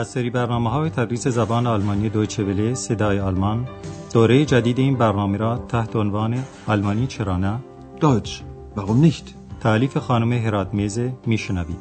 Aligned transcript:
از 0.00 0.08
سری 0.08 0.30
برنامه 0.30 0.70
های 0.70 0.90
تدریس 0.90 1.28
زبان 1.28 1.66
آلمانی 1.66 2.08
دویچه 2.08 2.44
وله 2.44 2.74
صدای 2.74 3.20
آلمان 3.20 3.68
دوره 4.12 4.44
جدید 4.44 4.78
این 4.78 4.96
برنامه 4.96 5.38
را 5.38 5.58
تحت 5.58 5.96
عنوان 5.96 6.44
آلمانی 6.66 7.06
چرا 7.06 7.36
نه 7.36 7.60
Deutsch, 8.00 8.42
warum 8.76 9.04
nicht? 9.06 9.34
تعلیف 9.60 9.96
خانم 9.96 10.32
هرات 10.32 10.74
میزه 10.74 11.12
میشنوید 11.26 11.76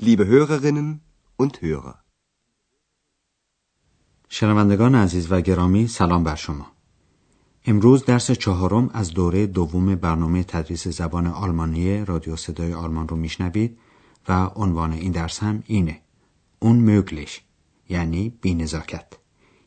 Liebe 0.00 0.24
Hörerinnen 0.26 1.00
und 1.42 1.62
Hörer. 1.62 1.94
شنوندگان 4.28 4.94
عزیز 4.94 5.32
و 5.32 5.40
گرامی 5.40 5.86
سلام 5.86 6.24
بر 6.24 6.34
شما 6.34 6.77
امروز 7.66 8.04
درس 8.04 8.30
چهارم 8.30 8.90
از 8.92 9.10
دوره 9.10 9.46
دوم 9.46 9.94
برنامه 9.94 10.44
تدریس 10.44 10.88
زبان 10.88 11.26
آلمانی 11.26 12.04
رادیو 12.04 12.36
صدای 12.36 12.74
آلمان 12.74 13.08
رو 13.08 13.16
میشنوید 13.16 13.78
و 14.28 14.32
عنوان 14.54 14.92
این 14.92 15.12
درس 15.12 15.38
هم 15.38 15.62
اینه. 15.66 16.00
اون 16.58 17.02
möglich 17.02 17.30
یعنی 17.88 18.32
بینزاکت. 18.40 19.06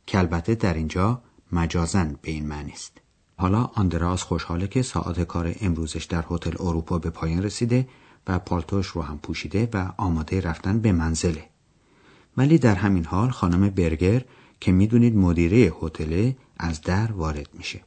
که 0.05 0.18
البته 0.18 0.55
در 0.55 0.73
اینجا 0.73 1.22
مجازن 1.52 2.16
به 2.22 2.32
این 2.32 2.48
معنی 2.48 2.72
است. 2.72 2.98
حالا 3.38 3.63
آندراس 3.63 4.23
خوشحاله 4.23 4.68
که 4.68 4.82
ساعت 4.82 5.21
کار 5.21 5.55
امروزش 5.62 6.04
در 6.04 6.26
هتل 6.30 6.55
اروپا 6.60 6.99
به 6.99 7.10
پایان 7.10 7.44
رسیده 7.44 7.88
و 8.27 8.40
پالتوش 8.40 8.88
رو 8.88 9.02
هم 9.02 9.18
پوشیده 9.18 9.70
و 9.73 9.91
آماده 9.98 10.41
رفتن 10.41 10.80
به 10.80 10.91
منزله. 10.91 11.49
ولی 12.38 12.58
در 12.58 12.76
همین 12.76 13.05
حال 13.05 13.30
خانم 13.30 13.70
برگر 13.70 14.26
که 14.60 14.71
می‌دونید 14.71 15.15
مدیره 15.15 15.74
هتل 15.82 16.32
از 16.58 16.82
در 16.82 17.12
وارد 17.12 17.49
میشه. 17.54 17.82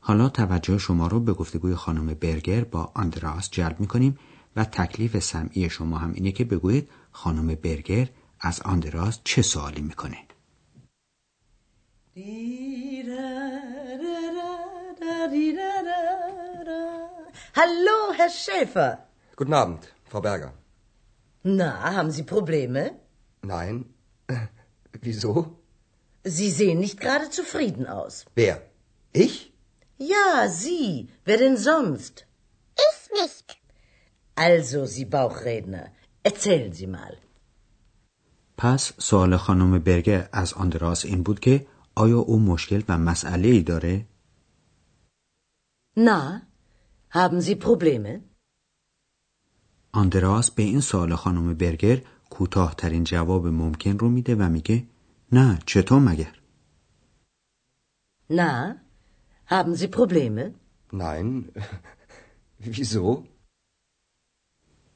حالا 0.00 0.28
توجه 0.28 0.78
شما 0.78 1.06
رو 1.06 1.20
به 1.20 1.32
گفتگوی 1.32 1.74
خانم 1.74 2.06
برگر 2.14 2.64
با 2.64 2.92
آندراس 2.94 3.50
جلب 3.50 3.80
می‌کنیم 3.80 4.18
و 4.56 4.64
تکلیف 4.64 5.18
سمعی 5.18 5.70
شما 5.70 5.98
هم 5.98 6.12
اینه 6.14 6.32
که 6.32 6.44
بگویید 6.44 6.88
خانم 7.12 7.54
برگر 7.54 8.08
از 8.40 8.60
آندراس 8.60 9.20
چه 9.24 9.42
سوالی 9.42 9.80
می‌کنه 9.80 10.16
Hallo, 17.60 18.12
Herr 18.18 18.32
Schäfer. 18.44 18.98
Guten 19.36 19.52
Abend, 19.52 19.82
Frau 20.10 20.20
Berger. 20.20 20.52
Na, 21.42 21.70
haben 21.96 22.10
Sie 22.10 22.22
Probleme? 22.22 22.82
Nein. 23.42 23.84
Wieso? 25.02 25.32
Sie 26.24 26.50
sehen 26.50 26.78
nicht 26.78 27.00
gerade 27.00 27.30
zufrieden 27.30 27.86
aus. 27.86 28.26
Wer? 28.34 28.62
Ich? 29.12 29.49
Ja, 30.00 30.48
Sie. 30.48 31.08
Wer 31.26 31.36
denn 31.36 31.56
sonst? 31.56 32.26
Ich 32.88 33.00
nicht. 33.20 33.46
Also, 34.34 34.86
Sie 34.86 35.04
Bauchredner, 35.04 35.84
erzählen 36.22 36.72
Sie 36.72 36.86
mal. 36.86 37.16
پس 38.56 38.92
سوال 38.98 39.36
خانم 39.36 39.78
برگر 39.78 40.28
از 40.32 40.52
آندراس 40.54 41.04
این 41.04 41.22
بود 41.22 41.40
که 41.40 41.66
آیا 41.94 42.18
او 42.18 42.40
مشکل 42.40 42.82
و 42.88 42.98
مسئله 42.98 43.48
ای 43.48 43.62
داره؟ 43.62 44.06
Na, 45.98 46.42
haben 47.10 47.40
Sie 47.40 47.54
Probleme? 47.54 48.20
آندراس 49.92 50.50
به 50.50 50.62
این 50.62 50.80
سوال 50.80 51.14
خانم 51.14 51.54
برگر 51.54 52.02
کوتاهترین 52.30 53.04
جواب 53.04 53.46
ممکن 53.46 53.98
رو 53.98 54.08
میده 54.08 54.34
و 54.34 54.48
میگه 54.48 54.84
نه 55.32 55.58
چطور 55.66 55.98
مگر؟ 55.98 56.40
Na, 58.30 58.76
haben 59.54 59.74
Sie 59.80 59.88
Probleme? 59.98 60.44
Nein. 60.92 61.28
Wieso? 62.74 63.24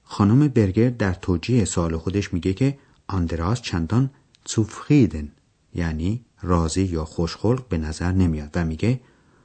خانم 0.02 0.48
برگر 0.48 0.90
در 0.90 1.14
توجیه 1.14 1.64
سوال 1.64 1.96
خودش 1.96 2.32
میگه 2.32 2.52
که 2.52 2.78
آندراس 3.06 3.60
چندان 3.60 4.10
zufrieden 4.48 5.26
یعنی 5.74 6.24
راضی 6.42 6.82
یا 6.82 7.04
خوشخلق 7.04 7.68
به 7.68 7.78
نظر 7.78 8.12
نمیاد 8.12 8.50
و 8.54 8.64
میگه 8.64 9.00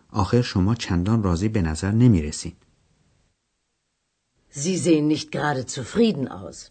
آخر 0.09 0.41
شما 0.41 0.75
چندان 0.75 1.23
راضی 1.23 1.47
به 1.47 1.61
نظر 1.61 1.91
نمی‌رسین. 1.91 2.53
Sie 4.51 4.77
sehen 4.77 5.07
nicht 5.07 5.31
gerade 5.31 5.63
zufrieden 5.67 6.27
aus. 6.27 6.69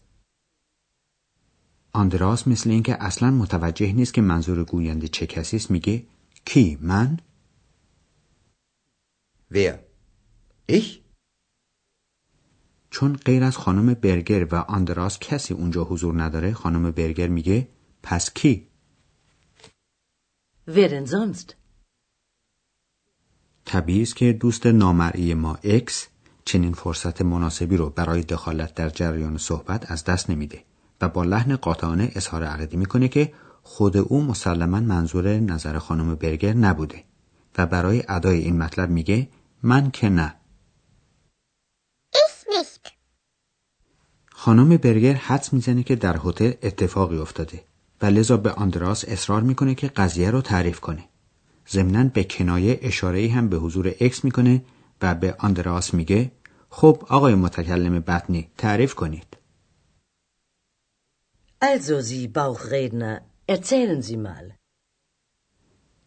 آندراس 1.93 2.47
مثل 2.47 2.69
اینکه 2.69 3.03
اصلا 3.03 3.31
متوجه 3.31 3.93
نیست 3.93 4.13
که 4.13 4.21
منظور 4.21 4.63
گوینده 4.63 5.07
چه 5.07 5.27
کسی 5.27 5.55
است 5.55 5.71
میگه 5.71 6.03
کی 6.45 6.77
من 6.81 7.17
Wer? 9.51 9.79
Ich? 10.67 11.01
چون 12.89 13.15
غیر 13.15 13.43
از 13.43 13.57
خانم 13.57 13.93
برگر 13.93 14.47
و 14.51 14.55
آندراس 14.55 15.19
کسی 15.19 15.53
اونجا 15.53 15.83
حضور 15.83 16.23
نداره 16.23 16.53
خانم 16.53 16.91
برگر 16.91 17.27
میگه 17.27 17.67
پس 18.03 18.33
کی 18.33 18.67
Wer 20.67 20.89
denn 20.89 21.05
sonst? 21.05 21.53
طبیعی 23.65 24.01
است 24.01 24.15
که 24.15 24.33
دوست 24.33 24.65
نامرئی 24.65 25.33
ما 25.33 25.57
اکس 25.63 26.07
چنین 26.45 26.73
فرصت 26.73 27.21
مناسبی 27.21 27.77
رو 27.77 27.89
برای 27.89 28.23
دخالت 28.23 28.75
در 28.75 28.89
جریان 28.89 29.37
صحبت 29.37 29.91
از 29.91 30.03
دست 30.03 30.29
نمیده 30.29 30.63
و 31.01 31.09
با 31.09 31.23
لحن 31.23 31.55
قاطعانه 31.55 32.11
اظهار 32.15 32.43
عقیده 32.43 32.77
می‌کنه 32.77 33.07
که 33.07 33.33
خود 33.63 33.97
او 33.97 34.21
مسلما 34.23 34.79
منظور 34.79 35.39
نظر 35.39 35.77
خانم 35.77 36.15
برگر 36.15 36.53
نبوده 36.53 37.03
و 37.57 37.65
برای 37.65 38.03
ادای 38.07 38.37
این 38.37 38.57
مطلب 38.57 38.89
میگه 38.89 39.29
من 39.63 39.91
که 39.91 40.09
نه 40.09 40.35
nicht. 42.49 42.91
خانم 44.31 44.77
برگر 44.77 45.13
حدس 45.13 45.53
می‌زنه 45.53 45.83
که 45.83 45.95
در 45.95 46.17
هتل 46.25 46.51
اتفاقی 46.63 47.17
افتاده 47.17 47.63
و 48.01 48.05
لذا 48.05 48.37
به 48.37 48.51
آندراس 48.51 49.05
اصرار 49.07 49.41
می‌کنه 49.41 49.75
که 49.75 49.87
قضیه 49.87 50.31
رو 50.31 50.41
تعریف 50.41 50.79
کنه. 50.79 51.03
ضمناً 51.69 52.03
به 52.03 52.23
کنایه 52.23 52.79
اشاره 52.81 53.29
هم 53.29 53.49
به 53.49 53.57
حضور 53.57 53.95
اکس 53.99 54.23
می‌کنه 54.23 54.61
و 55.01 55.15
به 55.15 55.35
آندراس 55.39 55.93
میگه 55.93 56.31
خب 56.69 57.05
آقای 57.09 57.35
متکلم 57.35 57.99
بطنی 57.99 58.49
تعریف 58.57 58.93
کنید. 58.95 59.37
Also, 61.61 62.01
Sie 62.09 62.27
Bauchredner, 62.27 63.15
erzählen 63.47 64.01
Sie 64.01 64.17
mal. 64.17 64.53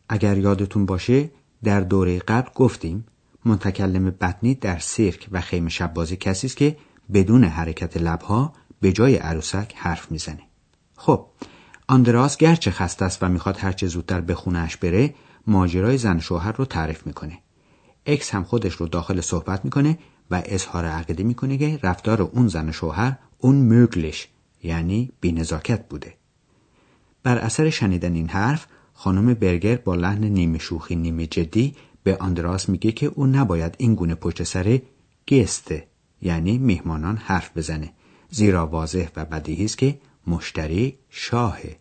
اگر 0.09 0.39
یادتون 0.39 0.87
باشه 0.87 1.31
در 1.65 1.81
دوره 1.81 2.19
قبل 2.19 2.51
گفتیم 2.55 3.07
متکلم 3.45 4.11
بطنی 4.11 4.55
در 4.55 4.79
سیرک 4.79 5.29
و 5.33 5.41
خیمه 5.41 5.71
شب 5.71 5.95
بازی 5.95 6.17
کسی 6.17 6.47
است 6.47 6.57
که 6.57 6.77
بدون 7.13 7.45
حرکت 7.45 7.97
لبها 7.97 8.53
به 8.81 8.93
جای 8.93 9.17
عروسک 9.17 9.73
حرف 9.77 10.11
می‌زنه. 10.11 10.43
خب 10.97 11.27
آندراس 11.89 12.37
گرچه 12.37 12.71
خسته 12.71 13.05
است 13.05 13.23
و 13.23 13.29
می‌خواد 13.29 13.59
هرچه 13.59 13.87
زودتر 13.87 14.21
به 14.21 14.35
خونهش 14.35 14.77
بره 14.77 15.15
ماجرای 15.47 15.99
زن 15.99 16.19
شوهر 16.19 16.53
رو 16.53 16.65
تعریف 16.65 17.07
می‌کنه. 17.07 17.39
اکس 18.07 18.35
هم 18.35 18.45
خودش 18.45 18.75
رو 18.75 18.89
داخل 18.89 19.21
صحبت 19.21 19.65
می‌کنه 19.65 19.99
و 20.31 20.43
اظهار 20.45 20.85
عقیده 20.85 21.23
می‌کنه 21.23 21.59
که 21.59 21.79
رفتار 21.83 22.23
اون 22.23 22.49
زن 22.49 22.71
شوهر 22.71 23.19
اون 23.39 23.87
möglich 23.87 24.17
یعنی 24.63 25.13
بینزاکت 25.21 25.89
بوده. 25.89 26.15
بر 27.23 27.39
اثر 27.39 27.71
شنیدن 27.71 28.15
این 28.15 28.29
حرف 28.29 28.67
خانم 28.95 29.35
برگر 29.35 29.77
با 29.77 29.95
لحن 29.95 30.25
نیمه 30.25 30.59
شوخی 30.59 30.97
نیمه 30.97 31.27
جدی 31.27 31.75
به 32.05 32.17
آندراس 32.17 32.69
میگه 32.69 32.93
که 32.93 33.07
او 33.07 33.27
نباید 33.27 33.75
این 33.79 33.95
گونه 33.95 34.15
پشت 34.15 34.43
سر 34.43 34.81
گسته 35.29 35.87
یعنی 36.23 36.59
میهمانان 36.59 37.17
حرف 37.17 37.57
بزنه 37.57 37.93
زیرا 38.31 38.67
واضح 38.67 39.09
و 39.17 39.25
بدیهی 39.25 39.65
است 39.65 39.79
که 39.79 40.01
مشتری 40.27 40.99
شاهه 41.11 41.79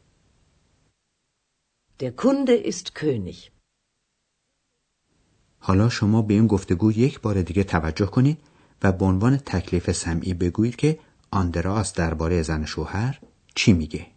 Der 2.00 2.12
Kunde 2.21 2.56
ist 2.71 2.94
König. 3.00 3.51
حالا 5.59 5.89
شما 5.89 6.21
به 6.21 6.33
این 6.33 6.47
گفتگو 6.47 6.91
یک 6.91 7.21
بار 7.21 7.41
دیگه 7.41 7.63
توجه 7.63 8.06
کنید 8.06 8.38
و 8.83 8.91
به 8.91 9.06
عنوان 9.06 9.38
تکلیف 9.38 9.91
سمعی 9.91 10.33
بگویید 10.33 10.75
که 10.75 11.00
آندراس 11.31 11.94
درباره 11.94 12.41
زن 12.41 12.65
شوهر 12.65 13.19
چی 13.56 13.73
میگه 13.73 14.07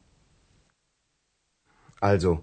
Also, 2.03 2.43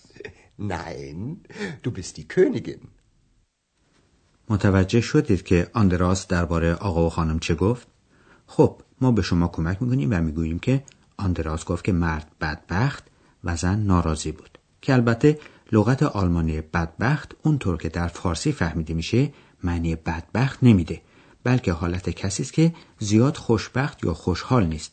Nein, 0.61 1.41
du 1.81 1.89
bist 1.91 2.17
die 2.17 2.27
Königin. 2.27 2.81
متوجه 4.49 5.01
شدید 5.01 5.43
که 5.43 5.69
آندراس 5.73 6.27
درباره 6.27 6.73
آقا 6.73 7.05
و 7.05 7.09
خانم 7.09 7.39
چه 7.39 7.55
گفت؟ 7.55 7.87
خب 8.47 8.81
ما 9.01 9.11
به 9.11 9.21
شما 9.21 9.47
کمک 9.47 9.81
می‌کنیم 9.81 10.11
و 10.11 10.21
می‌گوییم 10.21 10.59
که 10.59 10.83
آندراس 11.17 11.65
گفت 11.65 11.83
که 11.83 11.91
مرد 11.91 12.31
بدبخت 12.41 13.03
و 13.43 13.55
زن 13.55 13.79
ناراضی 13.79 14.31
بود 14.31 14.57
که 14.81 14.93
البته 14.93 15.39
لغت 15.71 16.03
آلمانی 16.03 16.61
بدبخت 16.61 17.35
اونطور 17.43 17.77
که 17.77 17.89
در 17.89 18.07
فارسی 18.07 18.51
فهمیده 18.51 18.93
میشه 18.93 19.33
معنی 19.63 19.95
بدبخت 19.95 20.63
نمیده 20.63 21.01
بلکه 21.43 21.71
حالت 21.71 22.09
کسی 22.09 22.43
است 22.43 22.53
که 22.53 22.73
زیاد 22.99 23.37
خوشبخت 23.37 24.03
یا 24.03 24.13
خوشحال 24.13 24.65
نیست 24.65 24.91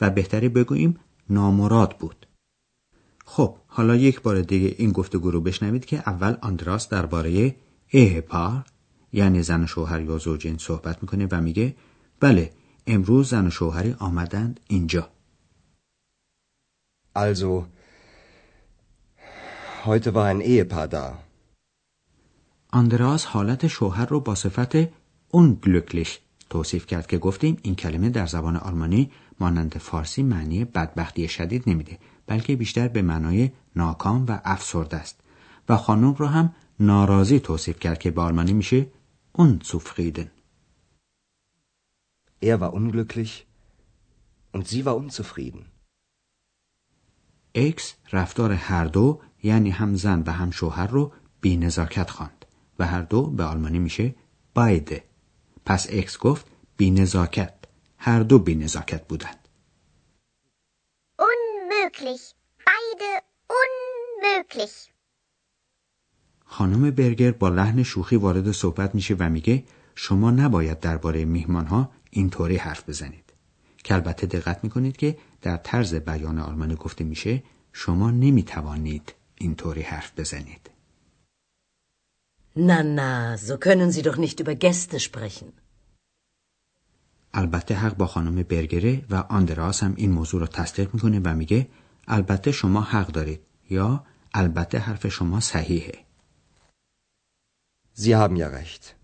و 0.00 0.10
بهتری 0.10 0.48
بگوییم 0.48 0.98
نامراد 1.30 1.98
بود 1.98 2.26
خب 3.32 3.56
حالا 3.66 3.96
یک 3.96 4.22
بار 4.22 4.40
دیگه 4.40 4.74
این 4.78 4.92
گفتگو 4.92 5.30
رو 5.30 5.40
بشنوید 5.40 5.84
که 5.84 5.96
اول 5.96 6.36
آندراس 6.40 6.88
درباره 6.88 7.54
پار 8.28 8.64
یعنی 9.12 9.42
زن 9.42 9.64
و 9.64 9.66
شوهر 9.66 10.00
یا 10.00 10.18
زوجین 10.18 10.58
صحبت 10.58 11.02
می‌کنه 11.02 11.28
و 11.30 11.40
میگه 11.40 11.74
بله 12.20 12.52
امروز 12.86 13.28
زن 13.28 13.46
و 13.46 13.50
شوهری 13.50 13.96
آمدند 13.98 14.60
اینجا 14.68 15.08
Also, 17.16 17.66
heute 19.86 20.14
war 20.14 20.26
ein 20.32 20.40
Ehepaar 20.40 20.88
da. 20.88 21.18
آندراس 22.72 23.24
حالت 23.24 23.66
شوهر 23.66 24.06
رو 24.06 24.20
با 24.20 24.34
صفت 24.34 24.84
unglücklich 25.36 26.08
توصیف 26.50 26.86
کرد 26.86 27.06
که 27.06 27.18
گفتیم 27.18 27.56
این 27.62 27.74
کلمه 27.74 28.10
در 28.10 28.26
زبان 28.26 28.56
آلمانی 28.56 29.10
مانند 29.40 29.78
فارسی 29.78 30.22
معنی 30.22 30.64
بدبختی 30.64 31.28
شدید 31.28 31.62
نمیده 31.66 31.98
بلکه 32.30 32.56
بیشتر 32.56 32.88
به 32.88 33.02
معنای 33.02 33.50
ناکام 33.76 34.26
و 34.28 34.40
افسرده 34.44 34.96
است. 34.96 35.20
و 35.68 35.76
خانم 35.76 36.14
رو 36.14 36.26
هم 36.26 36.54
ناراضی 36.80 37.40
توصیف 37.40 37.78
کرد 37.78 37.98
که 37.98 38.10
به 38.10 38.20
آلمانی 38.20 38.52
میشه 38.52 38.86
unzufrieden 39.38 40.28
Er 42.42 42.60
war 42.60 42.72
unglücklich 42.72 43.46
und 44.54 44.66
sie 44.68 44.84
war 44.84 44.96
unzufrieden. 44.96 45.64
اکس 47.54 47.94
رفتار 48.12 48.52
هر 48.52 48.84
دو 48.84 49.20
یعنی 49.42 49.70
هم 49.70 49.94
زن 49.94 50.22
و 50.26 50.32
هم 50.32 50.50
شوهر 50.50 50.86
رو 50.86 51.12
بی 51.40 51.56
نزاکت 51.56 52.10
خواند 52.10 52.46
و 52.78 52.86
هر 52.86 53.02
دو 53.02 53.26
به 53.26 53.44
آلمانی 53.44 53.78
میشه 53.78 54.14
بایده. 54.54 55.04
پس 55.64 55.86
اکس 55.90 56.18
گفت 56.18 56.46
بی 56.76 56.90
نزاکت. 56.90 57.54
هر 57.98 58.20
دو 58.20 58.38
بی 58.38 58.54
نزاکت 58.54 59.08
بودند 59.08 59.39
Unmöglich. 61.90 62.34
Beide 62.64 63.22
unmöglich. 63.48 64.90
خانم 66.44 66.90
برگر 66.90 67.30
با 67.30 67.48
لحن 67.48 67.82
شوخی 67.82 68.16
وارد 68.16 68.52
صحبت 68.52 68.94
میشه 68.94 69.16
و 69.18 69.30
میگه 69.30 69.64
شما 69.94 70.30
نباید 70.30 70.80
درباره 70.80 71.24
میهمان 71.24 71.66
ها 71.66 71.90
اینطوری 72.10 72.56
حرف 72.56 72.88
بزنید 72.88 73.32
که 73.84 73.94
البته 73.94 74.26
دقت 74.26 74.64
می‌کنید 74.64 74.96
که 74.96 75.18
در 75.42 75.56
طرز 75.56 75.94
بیان 75.94 76.38
آلمانی 76.38 76.74
گفته 76.74 77.04
میشه 77.04 77.42
شما 77.72 78.10
نمی‌توانید 78.10 79.14
اینطوری 79.34 79.82
حرف 79.82 80.12
بزنید 80.16 80.70
Na, 82.56 82.82
na, 82.82 83.36
so 83.36 83.54
können 83.58 83.90
Sie 83.92 84.02
doch 84.02 84.18
nicht 84.24 84.40
über 84.40 84.54
Gäste 84.54 84.98
sprechen. 84.98 85.52
البته 87.34 87.74
حق 87.74 87.96
با 87.96 88.06
خانم 88.06 88.42
برگره 88.42 89.04
و 89.10 89.14
آندراس 89.14 89.82
هم 89.82 89.94
این 89.96 90.12
موضوع 90.12 90.40
رو 90.40 90.46
تصدیق 90.46 90.94
می‌کنه 90.94 91.20
و 91.24 91.34
میگه 91.34 91.68
البته 92.08 92.52
شما 92.52 92.80
حق 92.80 93.06
دارید 93.06 93.40
یا 93.70 94.04
البته 94.34 94.78
حرف 94.78 95.08
شما 95.08 95.40
صحیحه. 95.40 96.04
Sie 97.96 98.14
haben 98.14 98.36
ja 98.36 98.48
recht. 98.48 98.94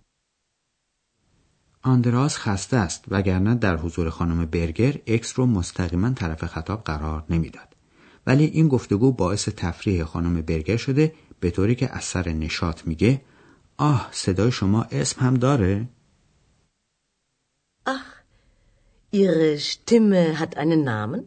آندرآس 1.83 2.37
خسته 2.37 2.76
است 2.76 3.05
وگرنه 3.08 3.55
در 3.55 3.76
حضور 3.76 4.11
خانم 4.11 4.46
برگر 4.46 4.99
اکس 5.06 5.38
رو 5.38 5.46
مستقیما 5.46 6.11
طرف 6.11 6.44
خطاب 6.44 6.84
قرار 6.84 7.25
نمی‌داد. 7.31 7.76
ولی 8.26 8.44
این 8.44 8.69
گفتگو 8.69 9.12
باعث 9.12 9.49
تفریح 9.49 10.05
خانم 10.05 10.43
برگر 10.43 10.76
شده 10.76 11.14
به 11.40 11.50
طوری 11.50 11.75
که 11.75 11.96
از 11.96 12.05
سر 12.05 12.28
نشاط 12.28 12.87
میگه 12.87 13.23
آه 13.76 14.08
صدای 14.12 14.52
شما 14.52 14.82
اسم 14.82 15.20
هم 15.20 15.34
داره. 15.34 15.88
Ach, 17.87 18.16
Ihre 19.23 19.59
Stimme 19.59 20.23
hat 20.41 20.53
einen 20.63 20.83
Namen? 20.85 21.23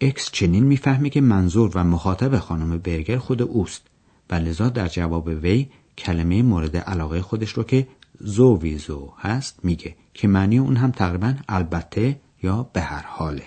اکس 0.00 0.30
چنین 0.30 0.64
می‌فهمه 0.64 1.10
که 1.10 1.20
منظور 1.20 1.70
و 1.74 1.84
مخاطب 1.84 2.38
خانم 2.38 2.78
برگر 2.78 3.18
خود 3.18 3.42
اوست 3.42 3.82
و 4.30 4.34
لذا 4.34 4.68
در 4.68 4.88
جواب 4.88 5.26
وی 5.26 5.68
کلمه 5.98 6.42
مورد 6.42 6.76
علاقه 6.76 7.22
خودش 7.22 7.50
رو 7.50 7.62
که 7.64 7.88
زوویزو 8.20 9.12
هست 9.18 9.64
میگه 9.64 9.96
که 10.14 10.28
معنی 10.28 10.58
اون 10.58 10.76
هم 10.76 10.90
تقریبا 10.90 11.34
البته 11.48 12.20
یا 12.42 12.62
به 12.72 12.80
هر 12.80 13.02
حاله 13.02 13.46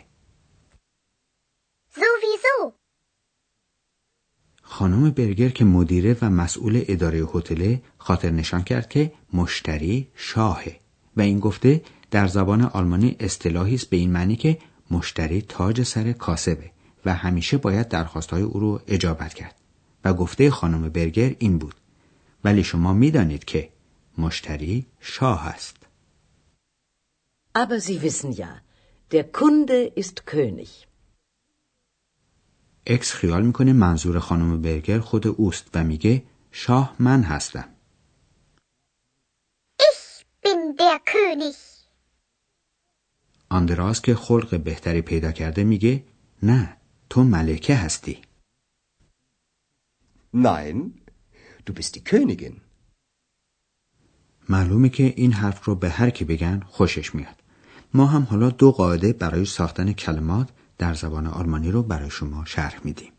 Sowieso. 1.96 2.72
خانم 4.62 5.12
برگر 5.12 5.50
که 5.50 5.66
مدیره 5.66 6.18
و 6.22 6.30
مسئول 6.30 6.84
اداره 6.88 7.20
هتل 7.34 7.76
خاطر 7.98 8.30
نشان 8.30 8.64
کرد 8.64 8.90
که 8.90 9.14
مشتری 9.34 10.08
شاهه 10.16 10.80
و 11.18 11.22
این 11.22 11.40
گفته 11.40 11.82
در 12.14 12.28
زبان 12.28 12.62
آلمانی 12.62 13.16
اصطلاحی 13.20 13.76
است 13.76 13.90
به 13.90 13.98
این 13.98 14.12
معنی 14.12 14.36
که 14.36 14.58
مشتری 14.92 15.42
تاج 15.42 15.84
سر 15.84 16.12
کاسبه 16.12 16.72
و 17.06 17.14
همیشه 17.14 17.58
باید 17.58 17.88
درخواستهای 17.88 18.42
او 18.42 18.60
رو 18.60 18.82
اجابت 18.88 19.34
کرد 19.34 19.56
و 20.06 20.14
گفته 20.14 20.52
خانم 20.52 20.90
برگر 20.90 21.36
این 21.40 21.58
بود 21.58 21.76
ولی 22.44 22.64
شما 22.64 22.94
می‌دانید 22.94 23.46
که 23.46 23.70
مشتری 24.18 24.86
شاه 25.00 25.48
است 25.48 25.76
Aber 27.56 27.80
Sie 27.88 28.02
wissen 28.02 28.32
ja, 28.32 28.52
der 29.12 29.24
Kunde 29.24 29.80
ist 30.02 30.26
König. 30.26 30.70
اکس 32.88 33.12
خیال 33.14 33.46
می‌کنه 33.46 33.74
منظور 33.74 34.20
خانم 34.20 34.62
برگر 34.62 35.00
خود 35.00 35.28
اوست 35.28 35.70
و 35.74 35.84
میگه 35.84 36.24
شاه 36.52 36.96
من 37.00 37.24
هستم 37.24 37.66
Ich 39.82 40.26
bin 40.44 40.78
der 40.78 41.00
König. 41.12 41.73
آندراس 43.54 44.02
که 44.02 44.16
خلق 44.16 44.64
بهتری 44.64 45.02
پیدا 45.02 45.32
کرده 45.32 45.64
میگه 45.64 46.04
نه 46.44 46.78
تو 47.10 47.24
ملکه 47.24 47.76
هستی. 47.76 48.18
Nein, 50.36 50.78
du 51.66 51.74
bist 51.74 51.96
die 51.96 52.04
Königin. 52.10 52.54
معلومه 54.50 54.90
که 54.90 55.14
این 55.18 55.34
حرف 55.34 55.66
رو 55.66 55.76
به 55.76 55.90
هر 55.90 56.10
کی 56.10 56.26
بگن 56.26 56.60
خوشش 56.68 57.16
میاد. 57.16 57.36
ما 57.94 58.06
هم 58.06 58.24
حالا 58.24 58.50
دو 58.50 58.72
قاعده 58.72 59.14
برای 59.14 59.46
ساختن 59.46 59.94
کلمات 59.94 60.50
در 60.78 60.94
زبان 60.94 61.28
آلمانی 61.28 61.72
رو 61.72 61.84
برای 61.84 62.10
شما 62.10 62.46
شرح 62.46 62.80
میدیم. 62.84 63.13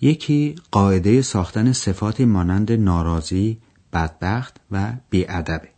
یکی 0.00 0.54
قاعده 0.70 1.22
ساختن 1.22 1.72
صفاتی 1.72 2.24
مانند 2.24 2.72
ناراضی، 2.72 3.60
بدبخت 3.92 4.60
و 4.70 4.96
بیادبه. 5.10 5.68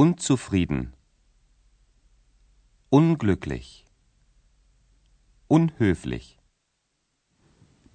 Unzufrieden. 0.00 0.84
Unglücklich. 2.96 3.84
Unhöflich. 5.54 6.38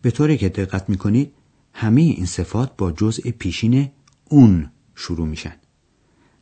به 0.02 0.12
طوری 0.12 0.38
که 0.38 0.50
دقت 0.50 0.90
می‌کنید 0.90 1.34
همه 1.74 2.02
این 2.02 2.26
صفات 2.26 2.78
با 2.78 2.92
جزء 2.92 3.32
پیشین 3.32 3.92
اون 4.30 4.72
شروع 4.96 5.28
میشن. 5.28 5.56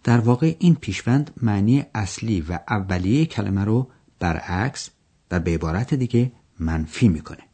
در 0.03 0.19
واقع 0.19 0.55
این 0.59 0.75
پیشوند 0.75 1.31
معنی 1.41 1.85
اصلی 1.95 2.41
و 2.41 2.59
اولیه 2.67 3.25
کلمه 3.25 3.63
رو 3.63 3.91
برعکس 4.19 4.89
و 5.31 5.39
به 5.39 5.53
عبارت 5.53 5.93
دیگه 5.93 6.31
منفی 6.59 7.07
می‌کنه. 7.07 7.50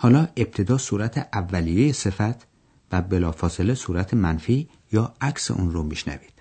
حالا 0.00 0.28
ابتدا 0.36 0.78
صورت 0.78 1.28
اولیه 1.32 1.92
صفت 1.92 2.46
و 2.92 3.02
بلافاصله 3.02 3.74
صورت 3.74 4.14
منفی 4.14 4.68
یا 4.92 5.14
عکس 5.20 5.50
اون 5.50 5.70
رو 5.70 5.82
میشنوید. 5.82 6.32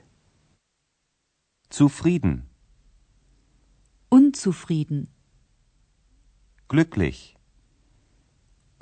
Zufrieden. 1.69 2.35
Unzufrieden. 4.09 5.07
Glücklich. 6.69 7.19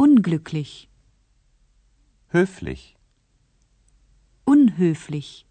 Unglücklich. 0.04 0.90
Höflich. 2.34 2.84
Unhöflich. 4.46 5.46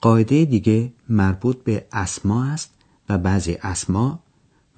قاعده 0.00 0.44
دیگه 0.44 0.92
مربوط 1.08 1.64
به 1.64 1.88
اسما 1.92 2.44
است 2.44 2.74
و 3.08 3.18
بعضی 3.18 3.54
اسما 3.62 4.22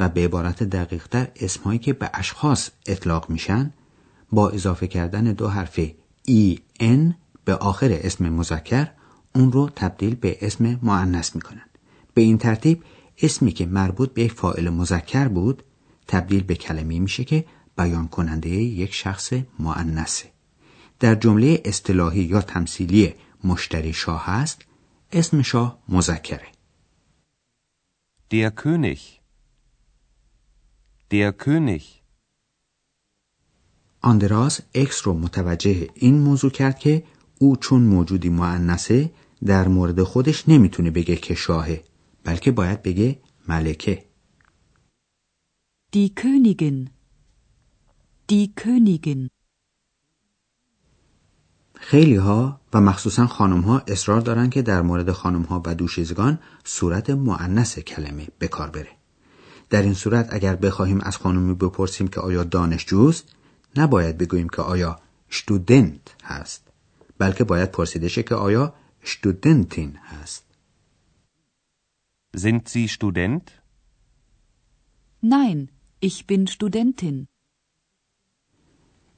و 0.00 0.08
به 0.08 0.25
عبارت 0.25 0.62
دقیقتر 0.62 1.28
اسمهایی 1.37 1.78
که 1.78 1.92
به 1.92 2.11
اشخاص 2.14 2.70
اطلاق 2.87 3.30
میشن 3.30 3.72
با 4.32 4.50
اضافه 4.50 4.87
کردن 4.87 5.25
دو 5.25 5.49
حرف 5.49 5.80
ان 6.80 7.14
به 7.44 7.54
آخر 7.54 7.99
اسم 8.02 8.28
مذکر 8.28 8.90
اون 9.34 9.52
رو 9.52 9.70
تبدیل 9.76 10.14
به 10.14 10.38
اسم 10.40 10.78
معنس 10.82 11.37
می‌کنن. 11.37 11.66
به 12.14 12.22
این 12.22 12.38
ترتیب 12.38 12.84
اسمی 13.22 13.52
که 13.52 13.66
مربوط 13.66 14.12
به 14.14 14.22
یک 14.22 14.32
فاعل 14.32 14.68
مذکر 14.68 15.28
بود 15.28 15.62
تبدیل 16.08 16.42
به 16.42 16.54
کلمه 16.54 16.99
میشه 16.99 17.25
که 17.25 17.44
بیان 17.76 18.08
کننده 18.08 18.49
یک 18.50 18.94
شخص 18.94 19.32
معنسه 19.58 20.32
در 21.00 21.14
جمله 21.14 21.62
اصطلاحی 21.64 22.22
یا 22.22 22.40
تمثیلی 22.40 23.14
مشتری 23.44 23.92
شاه 23.92 24.26
هست 24.26 24.62
اسم 25.12 25.42
شاه 25.42 25.78
مذکره. 25.88 26.46
Der 28.30 28.50
König. 28.50 29.22
Der 31.12 31.33
König. 31.33 31.83
آندراس 34.00 34.61
اکس 34.75 35.07
رو 35.07 35.14
متوجه 35.14 35.88
این 35.95 36.19
موضوع 36.19 36.50
کرد 36.50 36.78
که 36.78 37.04
او 37.38 37.57
چون 37.57 37.83
موجودی 37.83 38.28
معنسه 38.28 39.12
در 39.45 39.69
مورد 39.69 40.02
خودش 40.02 40.49
نمی‌تونه 40.49 40.90
بگه 40.90 41.16
که 41.16 41.35
شاهه 41.35 41.85
بلکه 42.25 42.52
باید 42.52 42.83
بگه 42.83 43.19
ملکه 43.49 44.04
Die 45.95 46.09
Königin. 46.21 46.88
Die 48.33 48.49
Königin. 48.61 49.28
خیلی 51.75 52.16
ها 52.16 52.61
و 52.73 52.81
مخصوصا 52.81 53.26
خانم 53.26 53.61
ها 53.61 53.83
اصرار 53.87 54.21
دارن 54.21 54.50
که 54.50 54.62
در 54.62 54.83
مورد 54.83 55.12
خانم 55.12 55.42
ها 55.42 55.62
و 55.66 55.75
دوشیزگان 55.75 56.38
صورت 56.64 57.11
معنس 57.11 57.78
کلمه 57.78 58.28
به 58.38 58.49
کار 58.49 58.71
بره. 58.71 59.01
در 59.73 59.83
این 59.83 59.95
صورت 59.95 60.33
اگر 60.33 60.57
بخواهیم 60.57 61.00
از 61.00 61.17
خانمی 61.17 61.55
بپرسیم 61.55 62.09
که 62.09 62.21
آیا 62.21 62.45
دانشجوست 62.45 63.25
نباید 63.76 64.19
بگوییم 64.19 64.49
که 64.49 64.62
آیا 64.62 65.00
شتودنت 65.31 66.14
هست 66.25 66.62
بلکه 67.19 67.45
باید 67.45 67.71
پرسیده 67.71 68.09
شه 68.09 68.23
که 68.23 68.35
آیا 68.35 68.75
شتودنتین 69.05 69.99
هست. 70.02 70.45
Sind 72.37 72.69
Sie 72.69 72.88
Student? 72.88 73.47
Nein, 75.23 75.59
ich 76.00 76.26
bin 76.26 76.47
Studentin. 76.47 77.26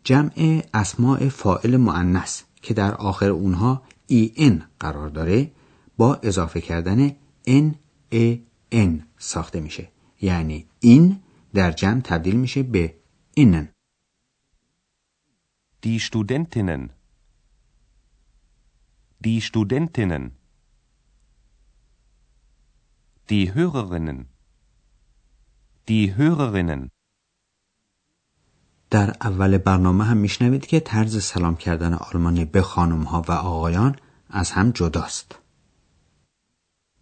جمع 0.05 0.63
اسماع 0.75 1.29
فاعل 1.29 1.77
معنس 1.77 2.43
که 2.63 2.75
در 2.75 2.95
آخر 2.95 3.31
اونها 3.31 3.83
ای 4.07 4.33
ان 4.37 4.63
قرار 4.81 5.09
داره 5.09 5.51
با 5.97 6.15
اضافه 6.15 6.61
کردن 6.61 7.17
ان 7.47 7.75
ا 8.13 8.35
ان 8.73 9.03
ساخته 9.19 9.61
میشه 9.61 9.94
یعنی 10.25 10.67
این 10.81 11.23
در 11.55 11.73
جمع 11.73 12.01
تبدیل 12.01 12.37
میشه 12.37 12.63
به 12.63 12.95
اینن 13.35 13.69
Die 15.85 16.01
Studentinnen. 16.09 16.83
Die 19.25 19.41
Studentinnen. 19.49 20.25
Die 23.31 23.47
Hörerinnen. 23.55 24.21
Die 25.89 26.07
Hörerinnen. 26.17 26.91
در 28.91 29.17
اول 29.21 29.59
برنامه 29.59 30.05
هم 30.05 30.17
میشنوید 30.17 30.67
که 30.67 30.81
طرز 30.81 31.25
سلام 31.25 31.57
کردن 31.57 31.95
آلمانی 31.95 32.45
به 32.45 32.63
خانم 32.63 33.03
ها 33.03 33.23
و 33.29 33.33
آقایان 33.33 33.97
از 34.29 34.51
هم 34.51 34.71
جداست. 34.71 35.39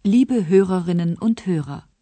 Liebe 0.05 0.49
Hörerinnen 0.49 1.17
und 1.25 1.45
Hörer. 1.47 1.92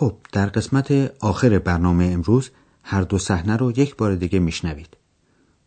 خب 0.00 0.16
در 0.32 0.46
قسمت 0.46 0.90
آخر 1.20 1.58
برنامه 1.58 2.04
امروز 2.04 2.50
هر 2.82 3.02
دو 3.02 3.18
صحنه 3.18 3.56
رو 3.56 3.70
یک 3.70 3.96
بار 3.96 4.14
دیگه 4.14 4.38
میشنوید. 4.38 4.96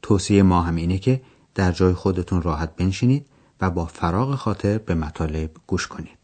توصیه 0.01 0.43
ما 0.43 0.61
هم 0.61 0.75
اینه 0.75 0.97
که 0.97 1.21
در 1.55 1.71
جای 1.71 1.93
خودتون 1.93 2.41
راحت 2.41 2.75
بنشینید 2.75 3.25
و 3.61 3.69
با 3.69 3.85
فراغ 3.85 4.35
خاطر 4.35 4.77
به 4.77 4.95
مطالب 4.95 5.51
گوش 5.67 5.87
کنید. 5.87 6.22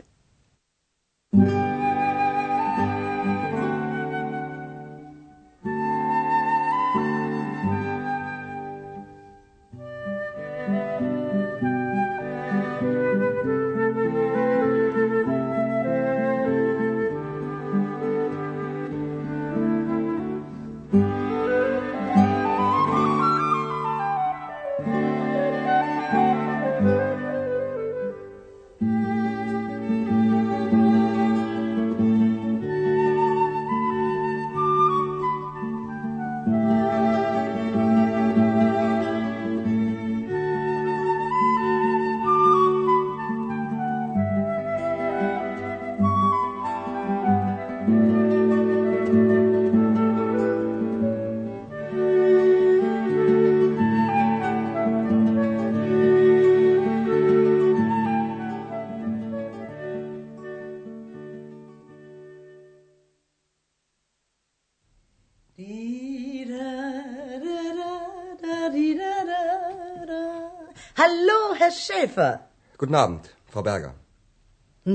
Schäfer. 71.85 72.33
Guten 72.81 72.95
Abend, 73.03 73.23
Frau 73.51 73.63
Berger. 73.69 73.93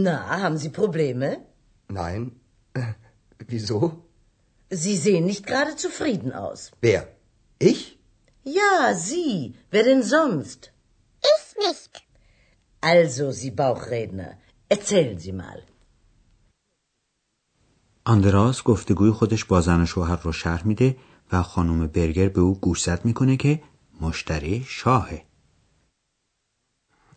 Na, 0.06 0.16
haben 0.42 0.58
Sie 0.62 0.72
Probleme? 0.80 1.28
Nein. 2.00 2.22
Wieso? 3.52 3.80
Sie 4.82 4.96
sehen 5.06 5.24
nicht 5.32 5.44
gerade 5.46 5.74
zufrieden 5.84 6.32
aus. 6.44 6.60
Wer? 6.80 7.02
Ich? 7.70 7.80
Ja, 8.60 8.94
Sie. 9.08 9.54
Wer 9.72 9.84
denn 9.90 10.02
sonst? 10.02 10.60
Ich 11.34 11.44
nicht. 11.66 11.92
Also, 12.92 13.24
Sie 13.40 13.52
Bauchredner, 13.62 14.30
erzählen 14.68 15.18
Sie 15.18 15.32
mal. 15.44 15.62
آندراس 18.06 18.62
گفتگوی 18.62 19.10
خودش 19.10 19.44
با 19.44 19.60
زن 19.60 19.82
و 19.82 19.86
شوهر 19.86 20.20
رو 20.22 20.32
شرح 20.32 20.66
میده 20.66 20.96
و 21.32 21.42
خانم 21.42 21.86
برگر 21.86 22.28
به 22.28 22.40
او 22.40 22.60
گوشزد 22.60 23.04
می‌کنه 23.04 23.36
که 23.36 23.62
مشتری 24.00 24.64
شاهه. 24.68 25.22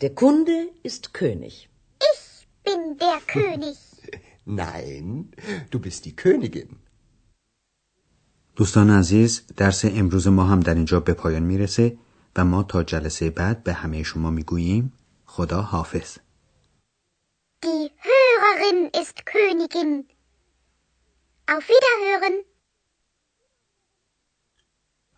der 0.00 0.14
Kunde 0.14 0.68
ist 0.82 1.14
König. 1.14 1.68
Ich 2.12 2.46
bin 2.64 2.98
der 2.98 3.20
König. 3.26 3.78
Nein, 4.44 5.30
du 5.70 5.78
bist 5.80 6.04
die 6.04 6.16
Königin. 6.16 6.76
دوستان 8.56 8.90
عزیز 8.90 9.46
درس 9.56 9.84
امروز 9.84 10.28
ما 10.28 10.44
هم 10.44 10.60
در 10.60 10.74
اینجا 10.74 11.00
به 11.00 11.12
پایان 11.12 11.42
می‌رسه 11.42 11.98
و 12.36 12.44
ما 12.44 12.62
تا 12.62 12.82
جلسه 12.82 13.30
بعد 13.30 13.64
به 13.64 13.72
همه 13.72 14.02
شما 14.02 14.30
می‌گوییم 14.30 14.92
خدا 15.26 15.62
حافظ 15.62 16.18
Die 17.64 17.90
Hörerin 18.06 18.90
ist 19.02 19.26
Königin. 19.26 20.04
Auf 21.48 21.64
Wiederhören. 21.68 22.44